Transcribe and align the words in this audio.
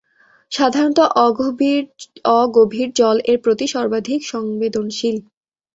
সাধারণত 0.51 0.99
অগভীর 2.39 2.89
জল 2.95 3.17
এর 3.25 3.37
প্রতি 3.43 3.65
সর্বাধিক 3.67 4.19
সংবেদনশীল। 4.25 5.17